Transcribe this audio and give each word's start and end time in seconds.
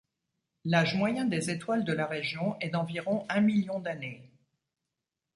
L'âge 0.65 0.95
moyen 0.95 1.25
des 1.25 1.51
étoiles 1.51 1.85
de 1.85 1.93
la 1.93 2.07
région 2.07 2.57
est 2.59 2.69
d'environ 2.71 3.23
un 3.29 3.39
million 3.39 3.77
d'années. 3.79 4.31